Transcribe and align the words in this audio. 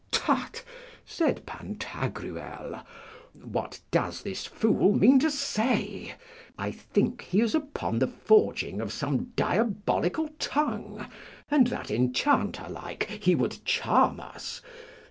Prut, 0.09 0.39
tut, 0.53 0.63
said 1.05 1.45
Pantagruel, 1.45 2.83
what 3.39 3.79
doth 3.91 4.23
this 4.23 4.47
fool 4.47 4.93
mean 4.95 5.19
to 5.19 5.29
say? 5.29 6.15
I 6.57 6.71
think 6.71 7.21
he 7.21 7.39
is 7.41 7.53
upon 7.53 7.99
the 7.99 8.07
forging 8.07 8.81
of 8.81 8.91
some 8.91 9.25
diabolical 9.35 10.29
tongue, 10.39 11.05
and 11.51 11.67
that 11.67 11.91
enchanter 11.91 12.65
like 12.67 13.11
he 13.21 13.35
would 13.35 13.63
charm 13.63 14.19
us. 14.19 14.63